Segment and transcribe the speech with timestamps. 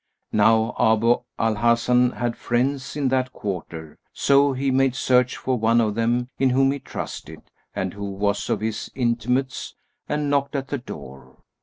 [0.31, 5.79] Now Abu al Hasan had friends in that quarter; so he made search for one
[5.79, 7.43] of them, in whom he trusted,
[7.75, 9.75] and who was of his intimates,
[10.09, 11.37] and knocked at the door.